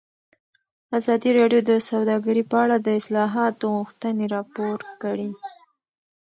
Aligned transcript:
ازادي 0.97 1.29
راډیو 1.39 1.61
د 1.69 1.71
سوداګري 1.89 2.43
په 2.51 2.57
اړه 2.63 2.77
د 2.79 2.87
اصلاحاتو 2.99 3.65
غوښتنې 3.75 4.25
راپور 4.35 4.79
کړې. 5.01 5.31